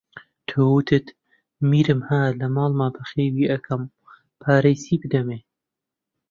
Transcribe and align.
تۆ، 0.47 0.59
وتت: 0.75 1.05
میرم 1.69 2.01
ها 2.07 2.21
لە 2.39 2.47
ماڵما 2.55 2.87
بەخێوی 2.95 3.49
ئەکەم 3.51 3.81
پارەی 4.41 4.77
چی 4.83 4.93
بدەمێ؟ 5.01 5.39